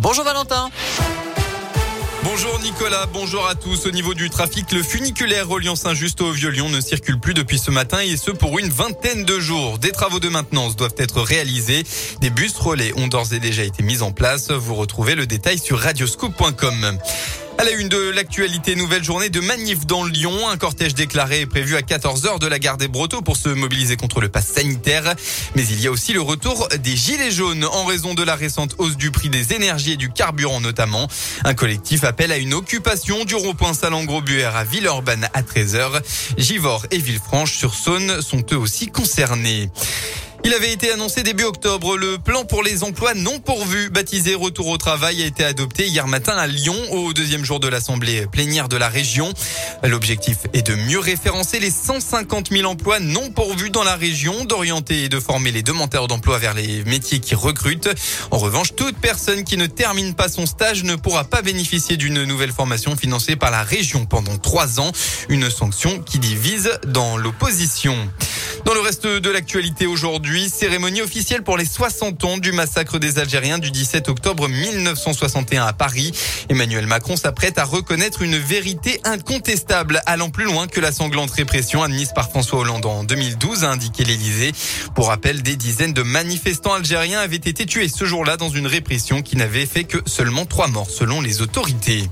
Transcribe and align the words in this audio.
Bonjour 0.00 0.24
Valentin. 0.24 0.70
Bonjour 2.24 2.58
Nicolas, 2.58 3.06
bonjour 3.12 3.46
à 3.46 3.54
tous. 3.54 3.86
Au 3.86 3.92
niveau 3.92 4.12
du 4.12 4.28
trafic, 4.28 4.72
le 4.72 4.82
funiculaire 4.82 5.46
reliant 5.48 5.76
Saint-Just 5.76 6.20
au 6.20 6.32
Vieux-Lyon 6.32 6.68
ne 6.68 6.80
circule 6.80 7.20
plus 7.20 7.32
depuis 7.32 7.60
ce 7.60 7.70
matin 7.70 8.00
et 8.00 8.16
ce 8.16 8.32
pour 8.32 8.58
une 8.58 8.68
vingtaine 8.68 9.24
de 9.24 9.38
jours. 9.38 9.78
Des 9.78 9.92
travaux 9.92 10.18
de 10.18 10.28
maintenance 10.28 10.74
doivent 10.74 10.96
être 10.98 11.22
réalisés. 11.22 11.84
Des 12.20 12.30
bus 12.30 12.56
relais 12.56 12.92
ont 12.96 13.06
d'ores 13.06 13.34
et 13.34 13.38
déjà 13.38 13.62
été 13.62 13.84
mis 13.84 14.02
en 14.02 14.10
place. 14.10 14.50
Vous 14.50 14.74
retrouvez 14.74 15.14
le 15.14 15.28
détail 15.28 15.60
sur 15.60 15.78
radioscoop.com. 15.78 16.98
À 17.58 17.64
la 17.64 17.70
une 17.70 17.88
de 17.88 18.10
l'actualité, 18.10 18.76
nouvelle 18.76 19.02
journée 19.02 19.30
de 19.30 19.40
manif 19.40 19.86
dans 19.86 20.04
Lyon. 20.04 20.46
Un 20.50 20.58
cortège 20.58 20.94
déclaré 20.94 21.40
est 21.40 21.46
prévu 21.46 21.74
à 21.74 21.80
14h 21.80 22.38
de 22.38 22.46
la 22.46 22.58
gare 22.58 22.76
des 22.76 22.86
Brotteaux 22.86 23.22
pour 23.22 23.38
se 23.38 23.48
mobiliser 23.48 23.96
contre 23.96 24.20
le 24.20 24.28
pass 24.28 24.46
sanitaire. 24.48 25.14
Mais 25.54 25.62
il 25.62 25.80
y 25.80 25.86
a 25.86 25.90
aussi 25.90 26.12
le 26.12 26.20
retour 26.20 26.68
des 26.78 26.94
gilets 26.94 27.30
jaunes 27.30 27.64
en 27.64 27.86
raison 27.86 28.12
de 28.12 28.22
la 28.22 28.34
récente 28.34 28.74
hausse 28.76 28.98
du 28.98 29.10
prix 29.10 29.30
des 29.30 29.54
énergies 29.54 29.92
et 29.92 29.96
du 29.96 30.10
carburant 30.10 30.60
notamment. 30.60 31.08
Un 31.44 31.54
collectif 31.54 32.04
appelle 32.04 32.30
à 32.30 32.36
une 32.36 32.52
occupation 32.52 33.24
du 33.24 33.34
rond-point 33.34 33.72
Salengro-Buer 33.72 34.44
à 34.44 34.64
Villeurbanne 34.64 35.26
à 35.32 35.40
13h. 35.40 36.02
Givors 36.36 36.84
et 36.90 36.98
Villefranche-sur-Saône 36.98 38.20
sont 38.20 38.44
eux 38.52 38.58
aussi 38.58 38.88
concernés. 38.88 39.70
Il 40.46 40.54
avait 40.54 40.72
été 40.72 40.92
annoncé 40.92 41.24
début 41.24 41.42
octobre. 41.42 41.96
Le 41.96 42.18
plan 42.18 42.44
pour 42.44 42.62
les 42.62 42.84
emplois 42.84 43.14
non 43.14 43.40
pourvus, 43.40 43.90
baptisé 43.90 44.36
Retour 44.36 44.68
au 44.68 44.78
travail, 44.78 45.20
a 45.24 45.26
été 45.26 45.42
adopté 45.42 45.88
hier 45.88 46.06
matin 46.06 46.36
à 46.36 46.46
Lyon 46.46 46.76
au 46.92 47.12
deuxième 47.12 47.44
jour 47.44 47.58
de 47.58 47.66
l'Assemblée 47.66 48.28
plénière 48.30 48.68
de 48.68 48.76
la 48.76 48.88
région. 48.88 49.34
L'objectif 49.82 50.38
est 50.52 50.64
de 50.64 50.76
mieux 50.76 51.00
référencer 51.00 51.58
les 51.58 51.72
150 51.72 52.50
000 52.52 52.70
emplois 52.70 53.00
non 53.00 53.32
pourvus 53.32 53.70
dans 53.70 53.82
la 53.82 53.96
région, 53.96 54.44
d'orienter 54.44 55.02
et 55.02 55.08
de 55.08 55.18
former 55.18 55.50
les 55.50 55.64
demandeurs 55.64 56.06
d'emploi 56.06 56.38
vers 56.38 56.54
les 56.54 56.84
métiers 56.84 57.18
qui 57.18 57.34
recrutent. 57.34 57.90
En 58.30 58.38
revanche, 58.38 58.76
toute 58.76 58.96
personne 58.98 59.42
qui 59.42 59.56
ne 59.56 59.66
termine 59.66 60.14
pas 60.14 60.28
son 60.28 60.46
stage 60.46 60.84
ne 60.84 60.94
pourra 60.94 61.24
pas 61.24 61.42
bénéficier 61.42 61.96
d'une 61.96 62.22
nouvelle 62.22 62.52
formation 62.52 62.94
financée 62.94 63.34
par 63.34 63.50
la 63.50 63.64
région 63.64 64.06
pendant 64.06 64.38
trois 64.38 64.78
ans. 64.78 64.92
Une 65.28 65.50
sanction 65.50 65.98
qui 65.98 66.20
divise 66.20 66.70
dans 66.86 67.16
l'opposition. 67.16 67.96
Dans 68.66 68.74
le 68.74 68.80
reste 68.80 69.06
de 69.06 69.30
l'actualité 69.30 69.86
aujourd'hui, 69.86 70.50
cérémonie 70.50 71.00
officielle 71.00 71.44
pour 71.44 71.56
les 71.56 71.64
60 71.64 72.24
ans 72.24 72.36
du 72.36 72.50
massacre 72.50 72.98
des 72.98 73.20
Algériens 73.20 73.60
du 73.60 73.70
17 73.70 74.08
octobre 74.08 74.48
1961 74.48 75.66
à 75.66 75.72
Paris. 75.72 76.10
Emmanuel 76.48 76.88
Macron 76.88 77.16
s'apprête 77.16 77.58
à 77.58 77.64
reconnaître 77.64 78.22
une 78.22 78.36
vérité 78.36 79.00
incontestable, 79.04 80.02
allant 80.04 80.30
plus 80.30 80.46
loin 80.46 80.66
que 80.66 80.80
la 80.80 80.90
sanglante 80.90 81.30
répression 81.30 81.84
admise 81.84 82.10
par 82.12 82.28
François 82.28 82.58
Hollande 82.58 82.86
en 82.86 83.04
2012, 83.04 83.62
a 83.62 83.70
indiqué 83.70 84.02
l'Élysée. 84.02 84.50
Pour 84.96 85.06
rappel, 85.10 85.42
des 85.42 85.54
dizaines 85.54 85.94
de 85.94 86.02
manifestants 86.02 86.74
algériens 86.74 87.20
avaient 87.20 87.36
été 87.36 87.66
tués 87.66 87.88
ce 87.88 88.04
jour-là 88.04 88.36
dans 88.36 88.50
une 88.50 88.66
répression 88.66 89.22
qui 89.22 89.36
n'avait 89.36 89.66
fait 89.66 89.84
que 89.84 89.98
seulement 90.06 90.44
trois 90.44 90.66
morts 90.66 90.90
selon 90.90 91.20
les 91.20 91.40
autorités. 91.40 92.10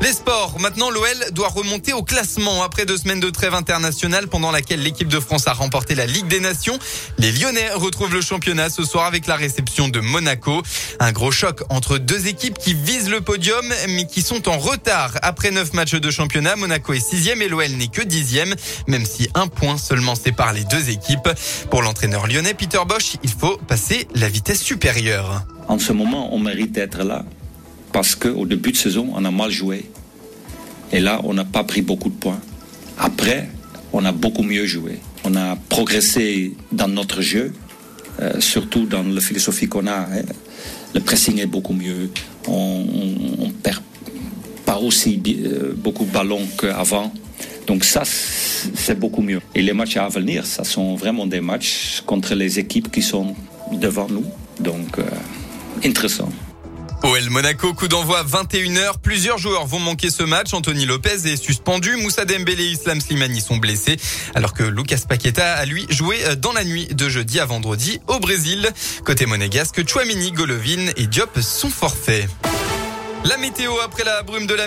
Les 0.00 0.12
sports. 0.12 0.60
Maintenant, 0.60 0.90
l'OL 0.90 1.32
doit 1.32 1.48
remonter 1.48 1.92
au 1.92 2.02
classement 2.02 2.62
après 2.62 2.86
deux 2.86 2.96
semaines 2.96 3.18
de 3.18 3.30
trêve 3.30 3.54
internationale 3.54 4.28
pendant 4.28 4.52
laquelle 4.52 4.80
l'équipe 4.80 5.08
de 5.08 5.18
France 5.18 5.48
a 5.48 5.52
remporté 5.52 5.96
la 5.96 6.06
Ligue 6.06 6.28
des 6.28 6.38
Nations. 6.38 6.78
Les 7.18 7.32
Lyonnais 7.32 7.70
retrouvent 7.74 8.14
le 8.14 8.20
championnat 8.20 8.70
ce 8.70 8.84
soir 8.84 9.06
avec 9.06 9.26
la 9.26 9.34
réception 9.34 9.88
de 9.88 9.98
Monaco. 9.98 10.62
Un 11.00 11.10
gros 11.10 11.32
choc 11.32 11.62
entre 11.68 11.98
deux 11.98 12.28
équipes 12.28 12.58
qui 12.58 12.74
visent 12.74 13.10
le 13.10 13.20
podium 13.20 13.66
mais 13.88 14.06
qui 14.06 14.22
sont 14.22 14.48
en 14.48 14.58
retard. 14.58 15.12
Après 15.22 15.50
neuf 15.50 15.72
matchs 15.72 15.96
de 15.96 16.10
championnat, 16.10 16.54
Monaco 16.54 16.92
est 16.92 17.00
sixième 17.00 17.42
et 17.42 17.48
l'OL 17.48 17.70
n'est 17.72 17.88
que 17.88 18.02
dixième, 18.02 18.54
même 18.86 19.04
si 19.04 19.28
un 19.34 19.48
point 19.48 19.78
seulement 19.78 20.14
sépare 20.14 20.52
les 20.52 20.64
deux 20.64 20.90
équipes. 20.90 21.28
Pour 21.70 21.82
l'entraîneur 21.82 22.28
lyonnais 22.28 22.54
Peter 22.54 22.80
Bosch, 22.86 23.16
il 23.24 23.30
faut 23.30 23.56
passer 23.56 24.06
la 24.14 24.28
vitesse 24.28 24.62
supérieure. 24.62 25.42
En 25.66 25.78
ce 25.78 25.92
moment, 25.92 26.32
on 26.32 26.38
mérite 26.38 26.72
d'être 26.72 27.02
là 27.02 27.24
parce 27.92 28.14
qu'au 28.14 28.46
début 28.46 28.72
de 28.72 28.76
saison, 28.76 29.10
on 29.14 29.24
a 29.24 29.30
mal 29.30 29.50
joué. 29.50 29.86
Et 30.92 31.00
là, 31.00 31.20
on 31.24 31.34
n'a 31.34 31.44
pas 31.44 31.64
pris 31.64 31.82
beaucoup 31.82 32.08
de 32.08 32.14
points. 32.14 32.40
Après, 32.98 33.48
on 33.92 34.04
a 34.04 34.12
beaucoup 34.12 34.42
mieux 34.42 34.66
joué. 34.66 35.00
On 35.24 35.34
a 35.34 35.56
progressé 35.68 36.54
dans 36.72 36.88
notre 36.88 37.20
jeu, 37.20 37.52
euh, 38.20 38.40
surtout 38.40 38.86
dans 38.86 39.02
la 39.02 39.20
philosophie 39.20 39.68
qu'on 39.68 39.86
a. 39.86 40.00
Hein. 40.00 40.22
Le 40.94 41.00
pressing 41.00 41.38
est 41.38 41.46
beaucoup 41.46 41.74
mieux. 41.74 42.10
On, 42.46 42.84
on, 43.40 43.50
perd 43.50 43.82
pas 44.64 44.78
aussi 44.78 45.20
euh, 45.26 45.74
beaucoup 45.76 46.04
de 46.04 46.10
ballons 46.10 46.46
qu'avant. 46.58 47.12
Donc 47.66 47.84
ça, 47.84 48.02
c'est 48.04 48.98
beaucoup 48.98 49.20
mieux. 49.20 49.40
Et 49.54 49.60
les 49.60 49.74
matchs 49.74 49.98
à 49.98 50.08
venir, 50.08 50.46
ça 50.46 50.64
sont 50.64 50.94
vraiment 50.94 51.26
des 51.26 51.40
matchs 51.40 52.02
contre 52.06 52.34
les 52.34 52.58
équipes 52.58 52.90
qui 52.90 53.02
sont 53.02 53.34
devant 53.72 54.08
nous. 54.08 54.24
Donc, 54.58 54.98
euh, 54.98 55.02
intéressant. 55.84 56.30
OL 57.02 57.30
Monaco, 57.30 57.74
coup 57.74 57.88
d'envoi 57.88 58.24
21h. 58.24 58.98
Plusieurs 59.02 59.38
joueurs 59.38 59.66
vont 59.66 59.78
manquer 59.78 60.10
ce 60.10 60.22
match. 60.22 60.52
Anthony 60.52 60.84
Lopez 60.84 61.26
est 61.26 61.36
suspendu. 61.36 61.96
Moussa 61.96 62.24
Dembélé 62.24 62.64
et 62.64 62.70
Islam 62.70 63.00
Slimani 63.00 63.40
sont 63.40 63.56
blessés. 63.56 63.96
Alors 64.34 64.52
que 64.52 64.64
Lucas 64.64 65.02
Paqueta 65.08 65.54
a 65.54 65.64
lui 65.64 65.86
joué 65.90 66.18
dans 66.36 66.52
la 66.52 66.64
nuit 66.64 66.86
de 66.86 67.08
jeudi 67.08 67.40
à 67.40 67.46
vendredi 67.46 68.00
au 68.08 68.18
Brésil. 68.18 68.68
Côté 69.04 69.26
monégasque, 69.26 69.88
Chouamini, 69.88 70.32
Golovin 70.32 70.90
et 70.96 71.06
Diop 71.06 71.40
sont 71.40 71.70
forfaits. 71.70 72.28
La 73.24 73.36
météo 73.36 73.72
après 73.84 74.04
la 74.04 74.22
brume 74.22 74.46
de 74.46 74.54
la 74.54 74.66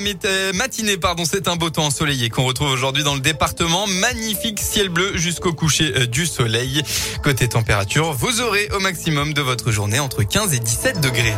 matinée, 0.53 0.97
pardon, 0.97 1.23
c'est 1.25 1.47
un 1.47 1.55
beau 1.55 1.69
temps 1.69 1.85
ensoleillé 1.85 2.29
qu'on 2.29 2.43
retrouve 2.43 2.69
aujourd'hui 2.69 3.03
dans 3.03 3.15
le 3.15 3.21
département. 3.21 3.87
Magnifique 3.87 4.59
ciel 4.59 4.89
bleu 4.89 5.15
jusqu'au 5.15 5.53
coucher 5.53 5.93
euh, 5.95 6.05
du 6.05 6.25
soleil. 6.25 6.83
Côté 7.23 7.47
température, 7.47 8.11
vous 8.13 8.41
aurez 8.41 8.69
au 8.75 8.79
maximum 8.79 9.33
de 9.33 9.41
votre 9.41 9.71
journée 9.71 9.99
entre 9.99 10.23
15 10.23 10.53
et 10.53 10.59
17 10.59 10.99
degrés. 10.99 11.33